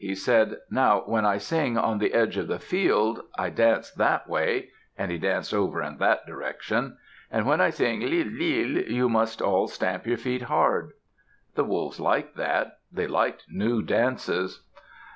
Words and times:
He 0.03 0.15
said, 0.15 0.57
"Now 0.71 1.01
when 1.05 1.27
I 1.27 1.37
sing 1.37 1.77
'on 1.77 1.99
the 1.99 2.15
edge 2.15 2.35
of 2.35 2.47
the 2.47 2.57
field,' 2.57 3.21
I 3.37 3.51
dance 3.51 3.91
that 3.91 4.27
way" 4.27 4.69
and 4.97 5.11
he 5.11 5.19
danced 5.19 5.53
over 5.53 5.79
in 5.83 5.99
that 5.99 6.25
direction; 6.25 6.97
"and 7.29 7.45
when 7.45 7.61
I 7.61 7.69
sing 7.69 7.99
'lil! 7.99 8.25
lil!' 8.29 8.83
you 8.91 9.07
must 9.07 9.43
all 9.43 9.67
stamp 9.67 10.07
your 10.07 10.17
feet 10.17 10.41
hard." 10.41 10.93
The 11.53 11.65
Wolves 11.65 11.99
liked 11.99 12.35
that. 12.37 12.79
They 12.91 13.05
liked 13.05 13.43
new 13.47 13.83
dances. 13.83 14.63